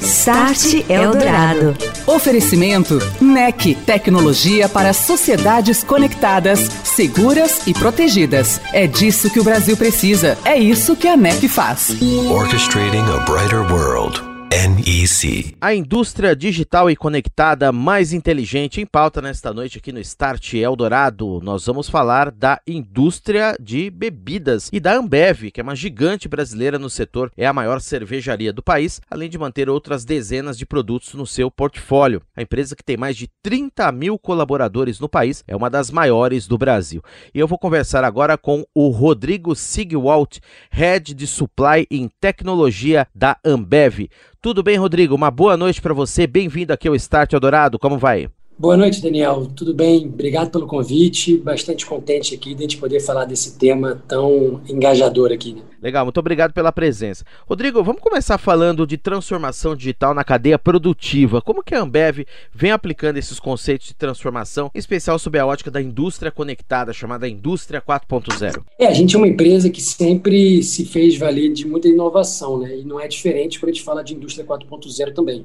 [0.00, 1.76] Start Eldorado.
[2.06, 8.60] Oferecimento NEC, tecnologia para sociedades conectadas, seguras e protegidas.
[8.72, 10.38] É disso que o Brasil precisa.
[10.44, 11.96] É isso que a NEC faz.
[12.30, 14.31] Orchestrating a brighter world.
[14.52, 15.56] NEC.
[15.62, 21.40] A indústria digital e conectada mais inteligente em pauta nesta noite aqui no Start Eldorado.
[21.42, 26.78] Nós vamos falar da indústria de bebidas e da Ambev, que é uma gigante brasileira
[26.78, 31.14] no setor, é a maior cervejaria do país, além de manter outras dezenas de produtos
[31.14, 32.20] no seu portfólio.
[32.36, 36.46] A empresa que tem mais de 30 mil colaboradores no país é uma das maiores
[36.46, 37.02] do Brasil.
[37.34, 40.40] E eu vou conversar agora com o Rodrigo Sigwalt,
[40.70, 44.10] Head de Supply em Tecnologia da Ambev.
[44.42, 45.14] Tudo bem, Rodrigo?
[45.14, 46.26] Uma boa noite para você.
[46.26, 47.78] Bem-vindo aqui ao Start Eldorado.
[47.78, 48.28] Como vai?
[48.62, 49.48] Boa noite, Daniel.
[49.56, 50.06] Tudo bem?
[50.06, 51.36] Obrigado pelo convite.
[51.36, 55.54] Bastante contente aqui de a gente poder falar desse tema tão engajador aqui.
[55.54, 55.62] Né?
[55.82, 57.24] Legal, muito obrigado pela presença.
[57.44, 61.42] Rodrigo, vamos começar falando de transformação digital na cadeia produtiva.
[61.42, 65.68] Como que a Ambev vem aplicando esses conceitos de transformação, em especial sob a ótica
[65.68, 68.62] da indústria conectada, chamada Indústria 4.0?
[68.78, 72.78] É, a gente é uma empresa que sempre se fez valer de muita inovação, né?
[72.78, 75.44] E não é diferente quando a gente fala de Indústria 4.0 também.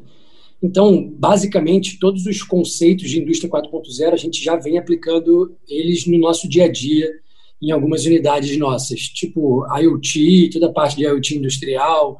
[0.61, 6.17] Então, basicamente, todos os conceitos de indústria 4.0 a gente já vem aplicando eles no
[6.17, 7.09] nosso dia a dia
[7.61, 12.17] em algumas unidades nossas, tipo IoT, toda a parte de IoT industrial.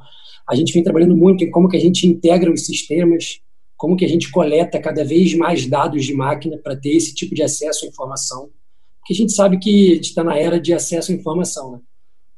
[0.48, 3.40] A gente vem trabalhando muito em como que a gente integra os sistemas,
[3.76, 7.34] como que a gente coleta cada vez mais dados de máquina para ter esse tipo
[7.34, 8.50] de acesso à informação.
[8.98, 11.72] Porque a gente sabe que a gente está na era de acesso à informação.
[11.72, 11.78] Né?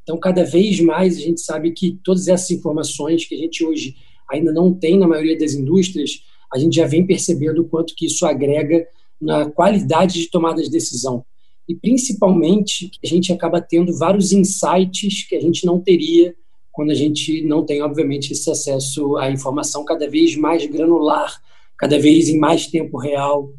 [0.02, 3.94] Então, cada vez mais a gente sabe que todas essas informações que a gente hoje
[4.30, 8.06] ainda não tem na maioria das indústrias, a gente já vem percebendo o quanto que
[8.06, 8.86] isso agrega
[9.20, 11.24] na qualidade de tomada de decisão.
[11.68, 16.34] E principalmente, a gente acaba tendo vários insights que a gente não teria
[16.72, 21.40] quando a gente não tem, obviamente, esse acesso à informação cada vez mais granular,
[21.78, 23.52] cada vez em mais tempo real.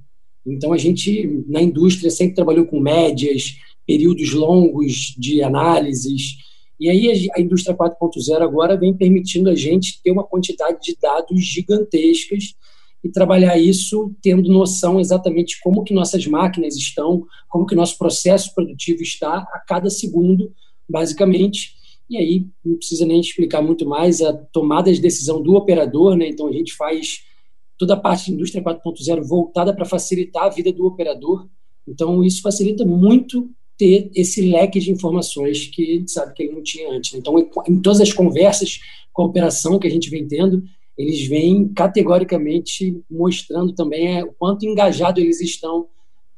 [0.45, 3.55] Então, a gente, na indústria, sempre trabalhou com médias,
[3.85, 6.37] períodos longos de análises,
[6.81, 11.39] e aí a indústria 4.0 agora vem permitindo a gente ter uma quantidade de dados
[11.45, 12.55] gigantescas
[13.03, 18.51] e trabalhar isso tendo noção exatamente como que nossas máquinas estão, como que nosso processo
[18.55, 20.51] produtivo está a cada segundo,
[20.89, 21.75] basicamente.
[22.09, 26.29] E aí não precisa nem explicar muito mais a tomada de decisão do operador, né?
[26.29, 27.19] Então a gente faz
[27.77, 31.47] toda a parte da indústria 4.0 voltada para facilitar a vida do operador.
[31.87, 36.87] Então isso facilita muito ter esse leque de informações que sabe que ele não tinha
[36.91, 37.15] antes.
[37.15, 37.35] Então,
[37.67, 38.79] em todas as conversas
[39.11, 40.63] com a operação que a gente vem tendo,
[40.95, 45.87] eles vêm categoricamente mostrando também é, o quanto engajado eles estão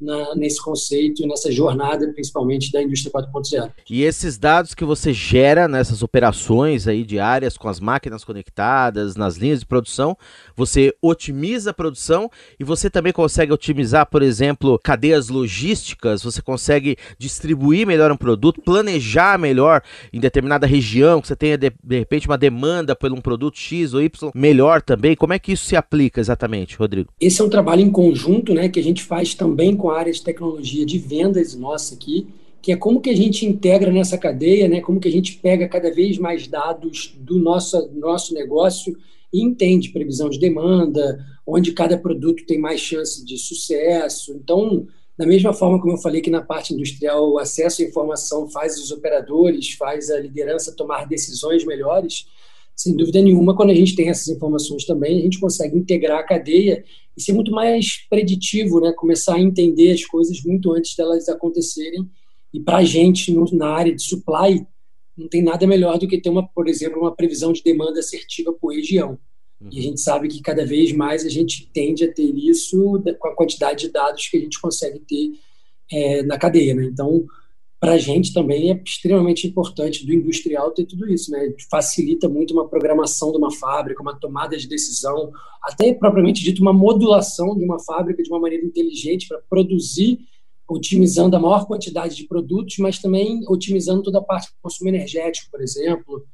[0.04, 3.72] na, nesse conceito, nessa jornada, principalmente da indústria 4.0.
[3.90, 9.38] E esses dados que você gera nessas operações aí diárias com as máquinas conectadas, nas
[9.38, 10.18] linhas de produção,
[10.56, 16.98] você otimiza a produção e você também consegue otimizar, por exemplo, cadeias logísticas, você consegue
[17.18, 19.82] distribuir melhor um produto, planejar melhor
[20.12, 23.94] em determinada região, que você tenha de, de repente uma demanda por um produto X
[23.94, 25.16] ou Y melhor também.
[25.16, 27.10] Como é que isso se aplica exatamente, Rodrigo?
[27.20, 30.22] Esse é um trabalho em conjunto, né, que a gente faz também com área de
[30.22, 32.28] tecnologia de vendas nossa aqui,
[32.62, 34.80] que é como que a gente integra nessa cadeia, né?
[34.80, 38.96] Como que a gente pega cada vez mais dados do nosso nosso negócio
[39.34, 44.34] e entende previsão de demanda, onde cada produto tem mais chance de sucesso.
[44.34, 44.88] Então,
[45.18, 48.78] da mesma forma como eu falei que na parte industrial o acesso à informação faz
[48.80, 52.28] os operadores, faz a liderança tomar decisões melhores,
[52.76, 56.24] sem dúvida nenhuma, quando a gente tem essas informações também, a gente consegue integrar a
[56.24, 56.84] cadeia
[57.16, 58.92] e ser muito mais preditivo, né?
[58.94, 62.10] começar a entender as coisas muito antes delas acontecerem.
[62.54, 64.66] E para a gente, na área de supply,
[65.16, 68.52] não tem nada melhor do que ter, uma, por exemplo, uma previsão de demanda assertiva
[68.54, 69.20] por região.
[69.62, 69.70] Uhum.
[69.72, 73.28] E a gente sabe que cada vez mais a gente tende a ter isso com
[73.28, 75.32] a quantidade de dados que a gente consegue ter
[75.92, 76.74] é, na cadeia.
[76.74, 76.86] Né?
[76.86, 77.26] Então,
[77.84, 81.54] para a gente também é extremamente importante do industrial ter tudo isso, né?
[81.70, 86.72] Facilita muito uma programação de uma fábrica, uma tomada de decisão, até propriamente dito uma
[86.72, 90.18] modulação de uma fábrica de uma maneira inteligente para produzir,
[90.66, 95.52] otimizando a maior quantidade de produtos, mas também otimizando toda a parte do consumo energético,
[95.52, 96.26] por exemplo.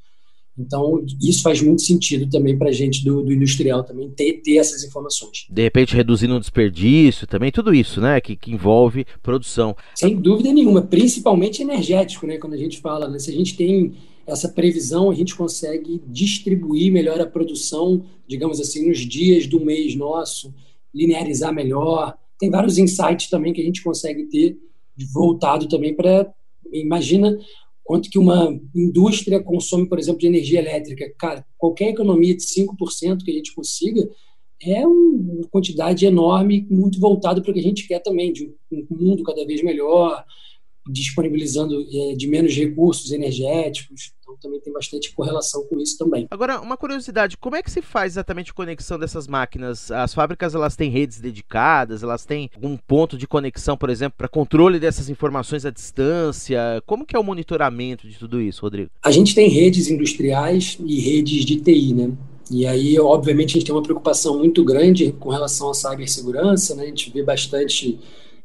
[0.59, 4.57] Então, isso faz muito sentido também para a gente do, do, industrial também ter, ter
[4.57, 5.47] essas informações.
[5.49, 8.19] De repente, reduzindo o desperdício também, tudo isso, né?
[8.19, 9.75] Que, que envolve produção.
[9.95, 12.37] Sem dúvida nenhuma, principalmente energético, né?
[12.37, 13.17] Quando a gente fala, né?
[13.19, 13.93] Se a gente tem
[14.27, 19.95] essa previsão, a gente consegue distribuir melhor a produção, digamos assim, nos dias do mês
[19.95, 20.53] nosso,
[20.93, 22.15] linearizar melhor.
[22.37, 24.57] Tem vários insights também que a gente consegue ter
[25.13, 26.31] voltado também para.
[26.71, 27.37] Imagina
[27.89, 31.11] quanto que uma indústria consome, por exemplo, de energia elétrica.
[31.17, 34.07] Cara, qualquer economia de 5% que a gente consiga
[34.61, 38.85] é uma quantidade enorme, muito voltado para o que a gente quer também, de um
[38.91, 40.23] mundo cada vez melhor,
[40.87, 44.11] disponibilizando é, de menos recursos energéticos.
[44.21, 46.27] Então também tem bastante correlação com isso também.
[46.29, 49.91] Agora, uma curiosidade, como é que se faz exatamente a conexão dessas máquinas?
[49.91, 54.27] As fábricas elas têm redes dedicadas, elas têm algum ponto de conexão, por exemplo, para
[54.27, 56.59] controle dessas informações à distância?
[56.85, 58.91] Como que é o monitoramento de tudo isso, Rodrigo?
[59.03, 62.11] A gente tem redes industriais e redes de TI, né?
[62.51, 66.83] E aí, obviamente, a gente tem uma preocupação muito grande com relação à cibersegurança, né?
[66.83, 67.99] A gente vê bastante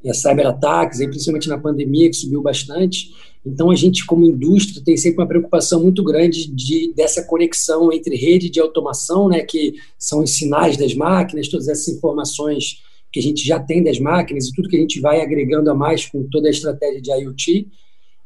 [0.04, 3.10] é, cyberataques, principalmente na pandemia, que subiu bastante.
[3.44, 8.16] Então, a gente, como indústria, tem sempre uma preocupação muito grande de, dessa conexão entre
[8.16, 13.22] rede de automação, né, que são os sinais das máquinas, todas essas informações que a
[13.22, 16.26] gente já tem das máquinas e tudo que a gente vai agregando a mais com
[16.30, 17.68] toda a estratégia de IoT.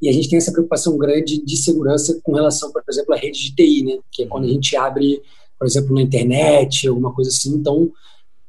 [0.00, 3.38] E a gente tem essa preocupação grande de segurança com relação, por exemplo, à rede
[3.38, 5.20] de TI, né, que é quando a gente abre,
[5.58, 7.54] por exemplo, na internet, alguma coisa assim.
[7.54, 7.90] Então,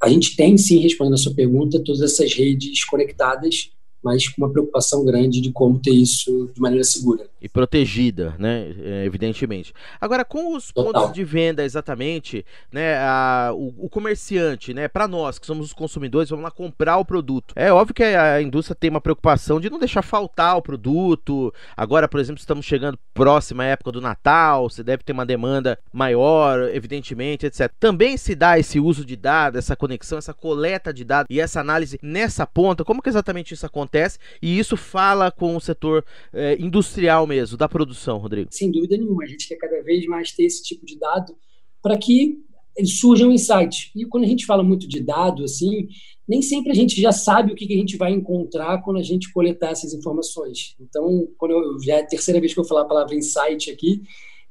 [0.01, 3.72] a gente tem sim, respondendo a sua pergunta, todas essas redes conectadas
[4.04, 7.28] mas com uma preocupação grande de como ter isso de maneira segura.
[7.42, 8.74] E protegida, né?
[8.81, 9.74] É, evidentemente.
[10.00, 10.94] Agora, com os Total.
[10.94, 12.98] pontos de venda exatamente, né?
[12.98, 14.88] A, o, o, comerciante, né?
[14.88, 17.54] Para nós que somos os consumidores, vamos lá comprar o produto.
[17.56, 21.54] É óbvio que a indústria tem uma preocupação de não deixar faltar o produto.
[21.75, 25.78] Agora, por exemplo, estamos chegando próxima à época do Natal, você deve ter uma demanda
[25.92, 27.72] maior, evidentemente, etc.
[27.80, 31.60] Também se dá esse uso de dados, essa conexão, essa coleta de dados e essa
[31.60, 32.86] análise nessa ponta.
[32.86, 33.88] Como que exatamente isso acontece?
[33.89, 38.50] Acontece e isso fala com o setor é, industrial mesmo, da produção, Rodrigo?
[38.51, 39.24] Sem dúvida nenhuma.
[39.24, 41.36] A gente quer cada vez mais ter esse tipo de dado
[41.81, 42.38] para que
[42.86, 43.91] surjam insights.
[43.95, 45.88] E quando a gente fala muito de dado, assim,
[46.27, 49.31] nem sempre a gente já sabe o que a gente vai encontrar quando a gente
[49.33, 50.75] coletar essas informações.
[50.80, 54.01] Então, quando eu, já é a terceira vez que eu falar a palavra insight aqui,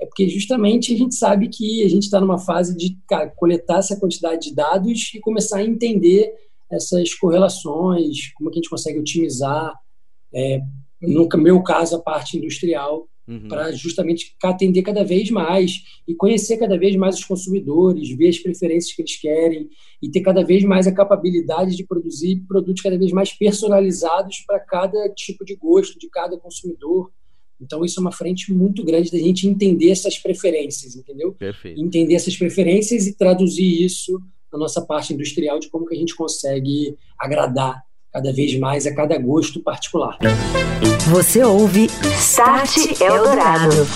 [0.00, 3.78] é porque justamente a gente sabe que a gente está numa fase de cara, coletar
[3.78, 6.32] essa quantidade de dados e começar a entender
[6.70, 9.74] essas correlações, como que a gente consegue otimizar,
[10.32, 10.60] é,
[11.00, 13.48] no meu caso, a parte industrial, uhum.
[13.48, 18.38] para justamente atender cada vez mais e conhecer cada vez mais os consumidores, ver as
[18.38, 19.68] preferências que eles querem
[20.02, 24.58] e ter cada vez mais a capacidade de produzir produtos cada vez mais personalizados para
[24.58, 27.12] cada tipo de gosto de cada consumidor.
[27.60, 31.32] Então, isso é uma frente muito grande da gente entender essas preferências, entendeu?
[31.32, 31.80] Perfeito.
[31.80, 34.20] Entender essas preferências e traduzir isso
[34.52, 38.94] na nossa parte industrial de como que a gente consegue agradar cada vez mais a
[38.94, 40.18] cada gosto particular.
[41.10, 41.86] Você ouve
[42.18, 43.86] Start Eldorado.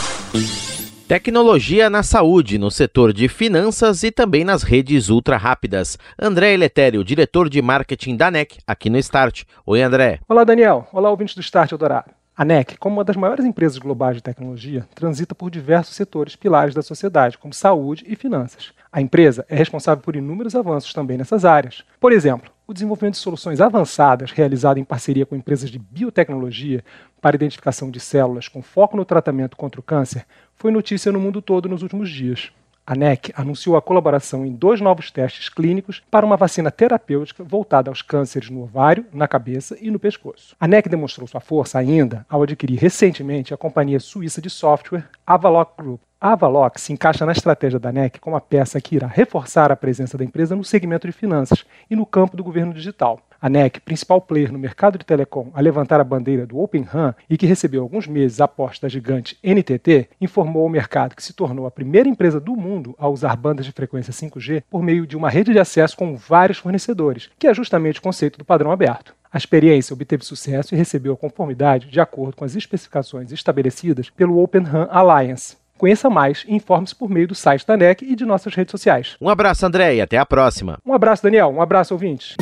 [1.08, 5.98] Tecnologia na saúde, no setor de finanças e também nas redes ultra rápidas.
[6.18, 9.42] André Eletério, diretor de marketing da NEC, aqui no Start.
[9.66, 10.20] Oi, André.
[10.26, 10.86] Olá, Daniel.
[10.90, 12.10] Olá, ouvintes do Start Eldorado.
[12.34, 16.74] A NEC, como uma das maiores empresas globais de tecnologia, transita por diversos setores pilares
[16.74, 18.72] da sociedade, como saúde e finanças.
[18.94, 21.82] A empresa é responsável por inúmeros avanços também nessas áreas.
[21.98, 26.84] Por exemplo, o desenvolvimento de soluções avançadas realizado em parceria com empresas de biotecnologia
[27.18, 31.40] para identificação de células com foco no tratamento contra o câncer foi notícia no mundo
[31.40, 32.52] todo nos últimos dias.
[32.86, 37.90] A NEC anunciou a colaboração em dois novos testes clínicos para uma vacina terapêutica voltada
[37.90, 40.54] aos cânceres no ovário, na cabeça e no pescoço.
[40.60, 45.72] A NEC demonstrou sua força ainda ao adquirir recentemente a companhia suíça de software Avaloq
[45.78, 49.72] Group, a Avaloq se encaixa na estratégia da NEC como a peça que irá reforçar
[49.72, 53.18] a presença da empresa no segmento de finanças e no campo do governo digital.
[53.40, 57.12] A NEC, principal player no mercado de telecom a levantar a bandeira do Open RAN
[57.28, 61.66] e que recebeu alguns meses após da gigante NTT, informou ao mercado que se tornou
[61.66, 65.28] a primeira empresa do mundo a usar bandas de frequência 5G por meio de uma
[65.28, 69.12] rede de acesso com vários fornecedores, que é justamente o conceito do padrão aberto.
[69.32, 74.40] A experiência obteve sucesso e recebeu a conformidade de acordo com as especificações estabelecidas pelo
[74.40, 78.24] Open RAN Alliance, Conheça mais e informe-se por meio do site da NEC e de
[78.24, 79.16] nossas redes sociais.
[79.20, 80.78] Um abraço, André, e até a próxima.
[80.86, 81.48] Um abraço, Daniel.
[81.48, 82.36] Um abraço, ouvintes.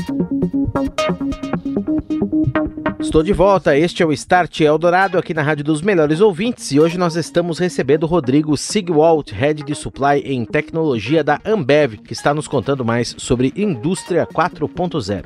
[3.01, 6.79] Estou de volta, este é o Start Eldorado aqui na Rádio dos Melhores Ouvintes e
[6.79, 12.13] hoje nós estamos recebendo o Rodrigo Sigwalt, Head de Supply em Tecnologia da Ambev, que
[12.13, 15.25] está nos contando mais sobre Indústria 4.0.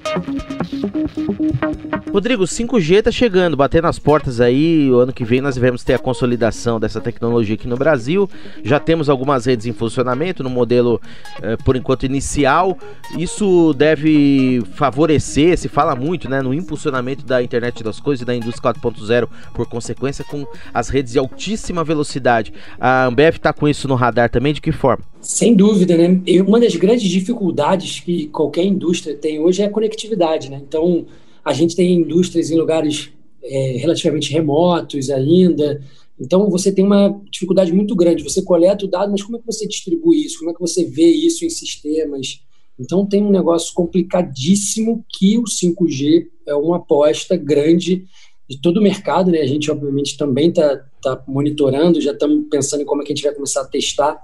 [2.15, 5.95] Rodrigo, 5G está chegando, batendo as portas aí, o ano que vem nós devemos ter
[5.95, 8.31] a consolidação dessa tecnologia aqui no Brasil,
[8.63, 11.01] já temos algumas redes em funcionamento no modelo,
[11.43, 12.79] eh, por enquanto, inicial,
[13.19, 18.25] isso deve favorecer, se fala muito, né, no impulsionamento da internet internet das coisas e
[18.25, 22.53] da indústria 4.0, por consequência, com as redes de altíssima velocidade.
[22.79, 25.05] A Ambev está com isso no radar também, de que forma?
[25.21, 26.21] Sem dúvida, né?
[26.27, 30.61] E uma das grandes dificuldades que qualquer indústria tem hoje é a conectividade, né?
[30.67, 31.07] Então,
[31.45, 33.11] a gente tem indústrias em lugares
[33.43, 35.81] é, relativamente remotos ainda,
[36.19, 38.23] Então, você tem uma dificuldade muito grande.
[38.23, 40.39] Você coleta o dado, mas como é que você distribui isso?
[40.39, 42.41] Como é que você vê isso em sistemas?
[42.79, 48.05] Então, tem um negócio complicadíssimo que o 5G é uma aposta grande
[48.49, 49.31] de todo o mercado.
[49.31, 49.41] Né?
[49.41, 53.15] A gente, obviamente, também está tá monitorando, já estamos pensando em como é que a
[53.15, 54.21] gente vai começar a testar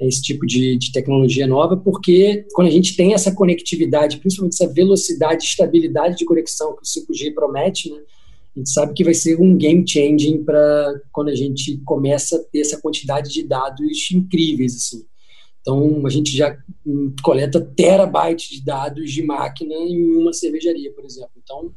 [0.00, 4.72] esse tipo de, de, tecnologia nova, porque quando a gente tem essa conectividade, principalmente essa
[4.72, 8.00] velocidade estabilidade de conexão que o 5G promete, né,
[8.54, 12.38] a gente sabe que vai ser um game changing para quando a gente começa a
[12.40, 15.04] ter essa quantidade de dados incríveis assim.
[15.64, 16.58] Então a gente já
[17.22, 21.30] coleta terabytes de dados de máquina em uma cervejaria, por exemplo.
[21.42, 21.72] Então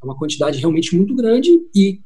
[0.00, 2.00] é uma quantidade realmente muito grande e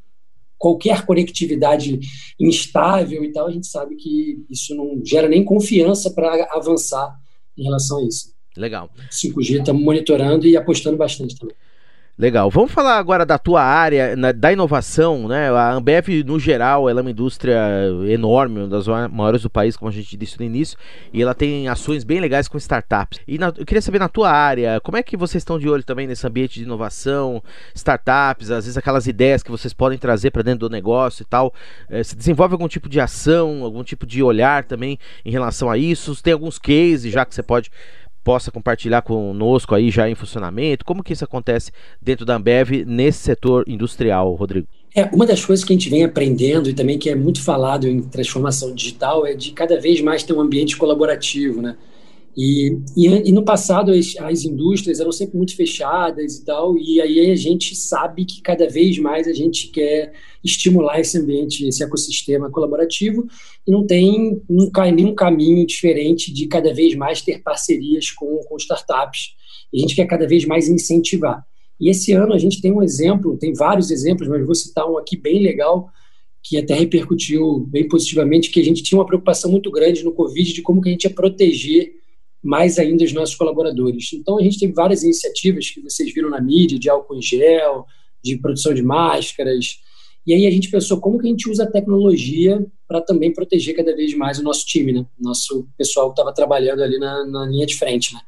[0.57, 2.00] qualquer conectividade
[2.40, 7.14] instável e tal, a gente sabe que isso não gera nem confiança para avançar
[7.57, 8.35] em relação a isso.
[8.57, 8.90] Legal.
[9.11, 11.55] 5G estamos monitorando e apostando bastante também.
[12.19, 12.49] Legal.
[12.49, 15.51] Vamos falar agora da tua área, na, da inovação, né?
[15.51, 17.59] A Ambev, no geral, ela é uma indústria
[18.09, 20.79] enorme, uma das maiores do país, como a gente disse no início,
[21.13, 23.21] e ela tem ações bem legais com startups.
[23.29, 25.85] E na, eu queria saber na tua área, como é que vocês estão de olho
[25.85, 27.43] também nesse ambiente de inovação,
[27.75, 31.53] startups, às vezes aquelas ideias que vocês podem trazer para dentro do negócio e tal.
[31.87, 35.77] É, se desenvolve algum tipo de ação, algum tipo de olhar também em relação a
[35.77, 36.23] isso?
[36.23, 37.71] Tem alguns cases já que você pode
[38.26, 40.85] possa compartilhar conosco aí já em funcionamento?
[40.85, 41.71] Como que isso acontece
[42.02, 44.66] dentro da Ambev nesse setor industrial, Rodrigo?
[44.92, 47.87] É, uma das coisas que a gente vem aprendendo e também que é muito falado
[47.87, 51.76] em transformação digital é de cada vez mais ter um ambiente colaborativo, né?
[52.37, 57.00] E, e, e, no passado as, as, indústrias eram sempre muito fechadas e tal, e
[57.00, 60.12] aí a gente sabe que cada vez mais a gente quer
[60.45, 63.26] estimular esse ambiente, esse ecossistema colaborativo,
[63.66, 68.38] e não tem não cai nenhum caminho diferente de cada vez mais ter parcerias com,
[68.47, 69.35] com startups.
[69.73, 71.43] E a gente quer cada vez mais incentivar.
[71.81, 74.99] E esse ano a gente tem um exemplo, tem vários exemplos, mas vou citar um
[74.99, 75.88] aqui bem legal,
[76.43, 80.52] que até repercutiu bem positivamente, que a gente tinha uma preocupação muito grande no Covid
[80.52, 81.95] de como que a gente ia proteger
[82.47, 84.12] mais ainda os nossos colaboradores.
[84.12, 87.85] Então, a gente tem várias iniciativas que vocês viram na mídia, de álcool em gel,
[88.23, 89.79] de produção de máscaras.
[90.26, 93.76] E aí a gente pensou como que a gente usa a tecnologia para também proteger
[93.76, 95.07] cada vez mais o nosso time, né?
[95.19, 98.21] Nosso pessoal que estava trabalhando ali na, na, linha de frente, né?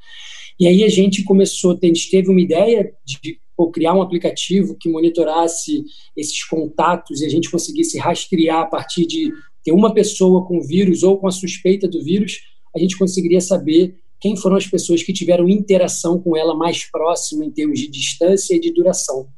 [0.58, 4.76] E aí a gente começou, a gente teve uma ideia de pô, criar um aplicativo
[4.76, 5.84] que monitorasse
[6.16, 9.32] esses contatos e a gente conseguisse rastrear a partir de
[9.64, 12.40] ter uma pessoa com vírus ou com a suspeita do vírus,
[12.75, 17.44] a gente conseguiria saber quem foram as pessoas que tiveram interação com ela mais próxima
[17.44, 19.28] em termos de distância e de duração.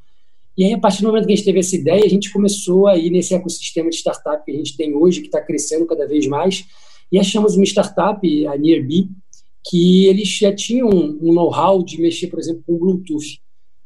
[0.57, 2.87] E aí, a partir do momento que a gente teve essa ideia, a gente começou
[2.87, 6.07] a ir nesse ecossistema de startup que a gente tem hoje, que está crescendo cada
[6.07, 6.65] vez mais,
[7.11, 9.09] e achamos uma startup, a Nearby,
[9.69, 13.41] que eles já tinham um know-how de mexer, por exemplo, com Bluetooth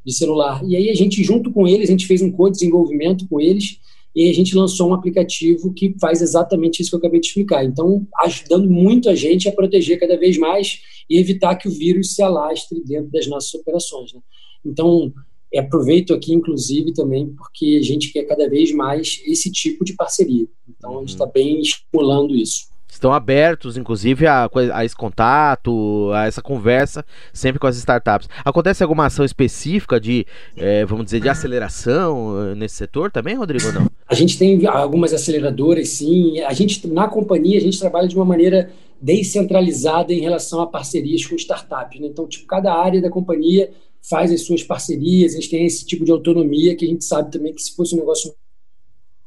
[0.05, 0.63] de celular.
[0.65, 3.79] E aí a gente, junto com eles, a gente fez um co-desenvolvimento com eles,
[4.15, 7.65] e a gente lançou um aplicativo que faz exatamente isso que eu acabei de explicar.
[7.65, 10.81] Então, ajudando muito a gente a proteger cada vez mais
[11.11, 14.13] e evitar que o vírus se alastre dentro das nossas operações.
[14.13, 14.21] Né?
[14.65, 15.13] Então,
[15.57, 20.47] aproveito aqui, inclusive, também porque a gente quer cada vez mais esse tipo de parceria.
[20.69, 21.33] Então, a gente está uhum.
[21.33, 27.67] bem estimulando isso estão abertos, inclusive, a, a esse contato, a essa conversa, sempre com
[27.67, 28.29] as startups.
[28.45, 33.71] Acontece alguma ação específica de, é, vamos dizer, de aceleração eh, nesse setor também, Rodrigo,
[33.73, 33.91] não?
[34.09, 36.41] A gente tem algumas aceleradoras, sim.
[36.41, 38.71] A gente, na companhia, a gente trabalha de uma maneira
[39.01, 42.01] descentralizada em relação a parcerias com startups.
[42.01, 42.07] Né?
[42.07, 43.71] Então, tipo, cada área da companhia
[44.09, 47.55] faz as suas parcerias, gente tem esse tipo de autonomia que a gente sabe também
[47.55, 48.35] que se fosse um negócio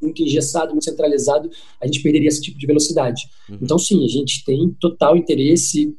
[0.01, 1.49] muito engessado, muito centralizado,
[1.81, 3.23] a gente perderia esse tipo de velocidade.
[3.49, 3.59] Uhum.
[3.61, 5.95] Então, sim, a gente tem total interesse.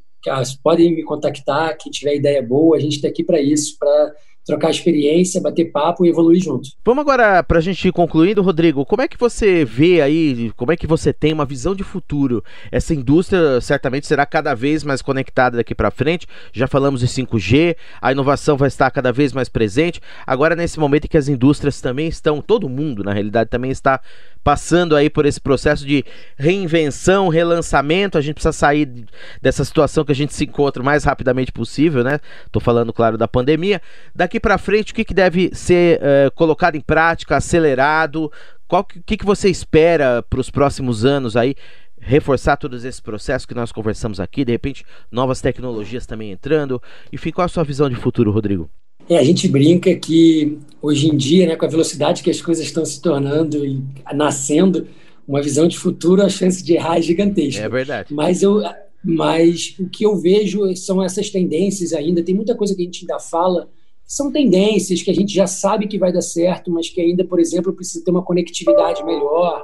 [0.62, 4.14] podem me contactar, quem tiver ideia boa, a gente está aqui para isso, para
[4.48, 6.70] trocar experiência, bater papo e evoluir junto.
[6.82, 10.72] Vamos agora, para a gente ir concluindo, Rodrigo, como é que você vê aí, como
[10.72, 12.42] é que você tem uma visão de futuro?
[12.72, 17.76] Essa indústria certamente será cada vez mais conectada daqui para frente, já falamos de 5G,
[18.00, 21.80] a inovação vai estar cada vez mais presente, agora nesse momento em que as indústrias
[21.82, 24.00] também estão, todo mundo na realidade também está
[24.48, 26.02] passando aí por esse processo de
[26.38, 28.16] reinvenção, relançamento.
[28.16, 29.04] A gente precisa sair
[29.42, 32.18] dessa situação que a gente se encontra o mais rapidamente possível, né?
[32.50, 33.82] Tô falando, claro, da pandemia.
[34.14, 38.30] Daqui para frente, o que, que deve ser uh, colocado em prática, acelerado?
[38.66, 41.54] Qual que, que você espera para os próximos anos aí?
[42.00, 46.80] reforçar todos esses processos que nós conversamos aqui, de repente novas tecnologias também entrando.
[47.12, 48.70] Enfim, qual a sua visão de futuro, Rodrigo?
[49.08, 52.64] É, a gente brinca que hoje em dia, né, com a velocidade que as coisas
[52.64, 53.82] estão se tornando e
[54.14, 54.86] nascendo,
[55.26, 57.62] uma visão de futuro, a chance de errar é gigantesca.
[57.62, 58.12] É verdade.
[58.12, 58.62] Mas, eu,
[59.02, 62.22] mas o que eu vejo são essas tendências ainda.
[62.22, 63.68] Tem muita coisa que a gente ainda fala,
[64.08, 67.38] são tendências que a gente já sabe que vai dar certo, mas que ainda, por
[67.38, 69.62] exemplo, precisa ter uma conectividade melhor.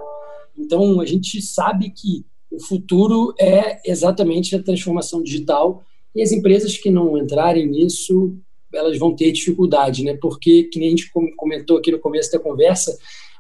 [0.57, 5.83] Então, a gente sabe que o futuro é exatamente a transformação digital
[6.15, 8.37] e as empresas que não entrarem nisso,
[8.73, 10.15] elas vão ter dificuldade, né?
[10.21, 12.97] Porque, que nem a gente comentou aqui no começo da conversa,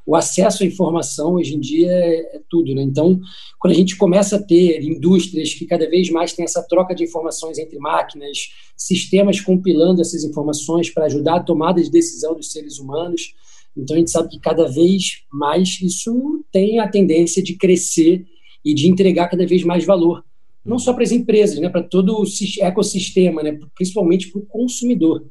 [0.07, 2.83] o acesso à informação hoje em dia é, é, tudo, né?
[2.83, 3.19] Então,
[3.59, 7.05] quando a gente começa a ter indústrias que cada vez mais têm essa troca de
[7.05, 12.79] informações entre máquinas, sistemas compilando essas informações para ajudar a tomada de decisão dos seres
[12.79, 13.35] humanos,
[13.77, 18.27] então a gente sabe que cada vez mais isso tem a tendência de crescer
[18.65, 20.25] e de entregar cada vez mais valor,
[20.65, 21.69] não só para as empresas, né?
[21.69, 22.25] Para todo o
[22.61, 23.59] ecossistema, né?
[23.75, 25.25] Principalmente para o consumidor.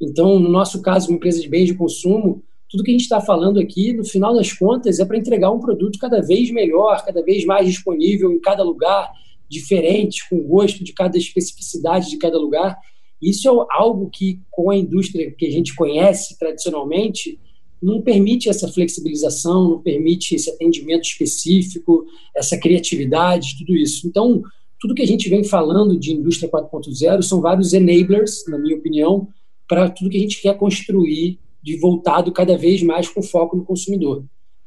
[0.00, 3.20] Então, no nosso caso, uma empresa de bens de consumo tudo que a gente está
[3.20, 7.20] falando aqui, no final das contas, é para entregar um produto cada vez melhor, cada
[7.22, 9.10] vez mais disponível em cada lugar,
[9.48, 12.78] diferente, com gosto de cada especificidade de cada lugar.
[13.20, 17.40] Isso é algo que, com a indústria que a gente conhece tradicionalmente,
[17.82, 22.04] não permite essa flexibilização, não permite esse atendimento específico,
[22.36, 24.06] essa criatividade, tudo isso.
[24.06, 24.42] Então,
[24.78, 29.28] tudo que a gente vem falando de indústria 4.0 são vários enablers, na minha opinião,
[29.68, 33.64] para tudo que a gente quer construir de voltado cada vez mais com foco no
[33.64, 34.24] consumidor.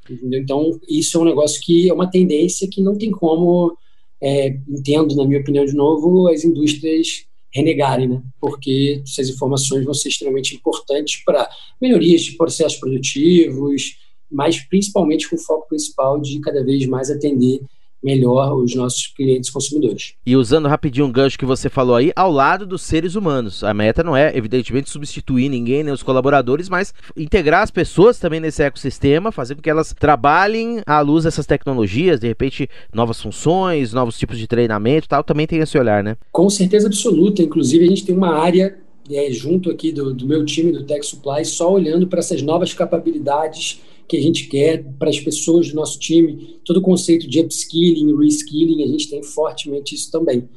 [0.10, 0.42] Entendeu?
[0.42, 3.76] Então, isso é um negócio que é uma tendência que não tem como,
[4.22, 8.22] é, entendo, na minha opinião, de novo, as indústrias renegarem, né?
[8.42, 11.48] porque essas informações vão ser extremamente importantes para
[11.80, 13.98] melhorias de processos produtivos,
[14.30, 17.62] mas principalmente com o foco principal de cada vez mais atender
[18.03, 20.13] melhor os nossos clientes consumidores.
[20.25, 23.63] E usando rapidinho um gancho que você falou aí, ao lado dos seres humanos.
[23.63, 28.39] A meta não é, evidentemente, substituir ninguém, nem os colaboradores, mas integrar as pessoas também
[28.39, 33.93] nesse ecossistema, fazer com que elas trabalhem à luz dessas tecnologias, de repente, novas funções,
[33.93, 36.17] novos tipos de treinamento tal, também tem esse olhar, né?
[36.31, 37.41] Com certeza absoluta.
[37.41, 41.05] Inclusive, a gente tem uma área é, junto aqui do, do meu time do Tech
[41.05, 45.75] Supply, só olhando para essas novas capacidades que a gente quer para as pessoas do
[45.75, 50.48] nosso time, todo o conceito de upskilling, reskilling, a gente tem fortemente isso também.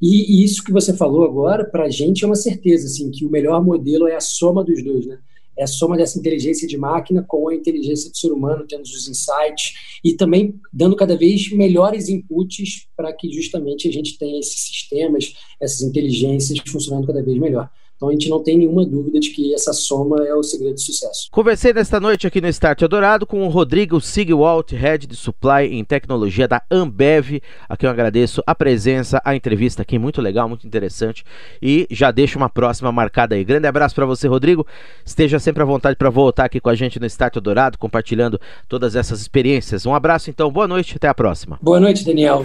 [0.00, 3.24] E, e isso que você falou agora, para a gente é uma certeza, assim, que
[3.24, 5.18] o melhor modelo é a soma dos dois, né?
[5.58, 9.08] É a soma dessa inteligência de máquina com a inteligência do ser humano, tendo os
[9.08, 9.72] insights
[10.04, 15.32] e também dando cada vez melhores inputs para que justamente a gente tenha esses sistemas,
[15.58, 17.70] essas inteligências funcionando cada vez melhor.
[17.96, 20.82] Então a gente não tem nenhuma dúvida de que essa soma é o segredo de
[20.82, 21.28] sucesso.
[21.30, 25.82] Conversei nesta noite aqui no Start Adorado com o Rodrigo Sigwalt, Head de Supply em
[25.82, 27.40] Tecnologia da Ambev.
[27.66, 31.24] Aqui eu agradeço a presença, a entrevista aqui, muito legal, muito interessante.
[31.62, 33.42] E já deixo uma próxima marcada aí.
[33.42, 34.66] Grande abraço para você, Rodrigo.
[35.04, 38.94] Esteja sempre à vontade para voltar aqui com a gente no Start Adorado, compartilhando todas
[38.94, 39.86] essas experiências.
[39.86, 41.58] Um abraço então, boa noite, até a próxima.
[41.62, 42.44] Boa noite, Daniel.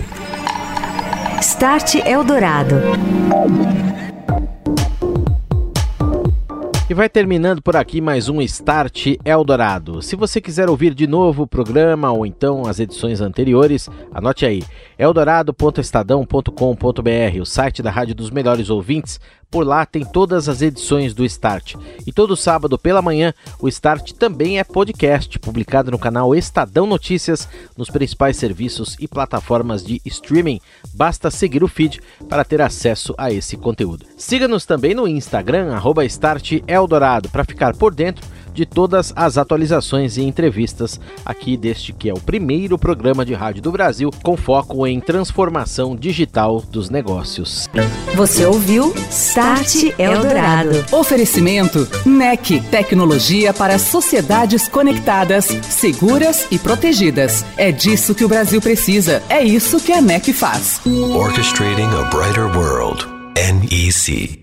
[1.42, 2.76] Start Eldorado.
[6.92, 10.02] E vai terminando por aqui mais um Start Eldorado.
[10.02, 14.62] Se você quiser ouvir de novo o programa ou então as edições anteriores, anote aí:
[15.02, 19.20] eldorado.estadão.com.br, o site da Rádio dos Melhores Ouvintes.
[19.50, 21.74] Por lá tem todas as edições do Start.
[22.06, 27.50] E todo sábado pela manhã, o Start também é podcast, publicado no canal Estadão Notícias,
[27.76, 30.62] nos principais serviços e plataformas de streaming.
[30.94, 34.06] Basta seguir o feed para ter acesso a esse conteúdo.
[34.16, 40.18] Siga-nos também no Instagram, arroba Start Eldorado, para ficar por dentro de todas as atualizações
[40.18, 44.86] e entrevistas aqui deste que é o primeiro programa de rádio do Brasil com foco
[44.86, 47.70] em transformação digital dos negócios.
[48.16, 50.86] Você ouviu Start Eldorado.
[50.92, 57.46] Oferecimento NEC, tecnologia para sociedades conectadas, seguras e protegidas.
[57.58, 59.22] É disso que o Brasil precisa.
[59.30, 60.82] É isso que a NEC faz.
[60.86, 63.06] Orchestrating a brighter world.
[63.36, 64.41] NEC.